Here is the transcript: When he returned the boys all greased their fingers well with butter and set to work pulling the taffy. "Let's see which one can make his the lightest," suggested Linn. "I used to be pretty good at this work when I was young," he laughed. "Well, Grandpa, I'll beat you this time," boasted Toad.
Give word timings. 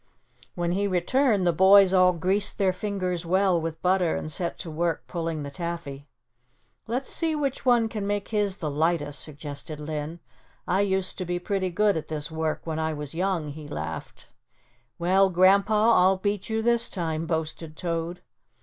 When 0.55 0.71
he 0.71 0.87
returned 0.87 1.45
the 1.45 1.53
boys 1.53 1.93
all 1.93 2.11
greased 2.11 2.57
their 2.57 2.73
fingers 2.73 3.23
well 3.23 3.61
with 3.61 3.83
butter 3.83 4.15
and 4.15 4.31
set 4.31 4.57
to 4.57 4.71
work 4.71 5.03
pulling 5.05 5.43
the 5.43 5.51
taffy. 5.51 6.07
"Let's 6.87 7.07
see 7.07 7.35
which 7.35 7.67
one 7.67 7.87
can 7.87 8.07
make 8.07 8.29
his 8.29 8.57
the 8.57 8.71
lightest," 8.71 9.19
suggested 9.19 9.79
Linn. 9.79 10.19
"I 10.67 10.81
used 10.81 11.19
to 11.19 11.23
be 11.25 11.37
pretty 11.37 11.69
good 11.69 11.95
at 11.95 12.07
this 12.07 12.31
work 12.31 12.61
when 12.63 12.79
I 12.79 12.95
was 12.95 13.13
young," 13.13 13.49
he 13.49 13.67
laughed. 13.67 14.29
"Well, 14.97 15.29
Grandpa, 15.29 15.93
I'll 16.01 16.17
beat 16.17 16.49
you 16.49 16.63
this 16.63 16.89
time," 16.89 17.27
boasted 17.27 17.77
Toad. 17.77 18.23